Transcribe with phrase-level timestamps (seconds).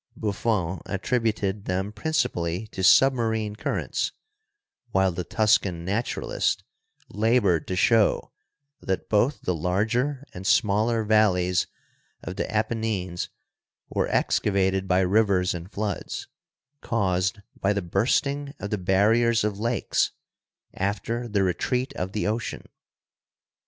[0.17, 4.13] Buffon attributed them principally to submarine currents,
[4.89, 6.63] while the Tuscan naturalist
[7.09, 8.31] labored to show
[8.79, 11.67] that both the larger and smaller valleys
[12.23, 13.29] of the Apennines
[13.89, 16.27] were excavated by rivers and floods,
[16.81, 20.13] caused by the bursting of the barriers of lakes
[20.73, 22.65] after the retreat of the ocean.